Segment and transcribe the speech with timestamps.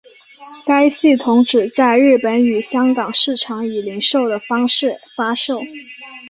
[0.65, 5.61] 该系统只在日本与香港市场以零售的方式发售。